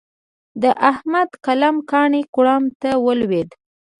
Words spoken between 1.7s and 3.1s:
کاڼی کوړم ته